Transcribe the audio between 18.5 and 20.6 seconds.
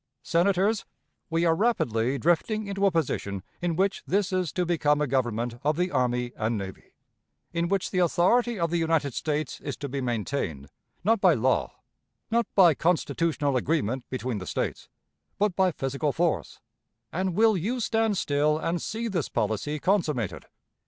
and see this policy consummated?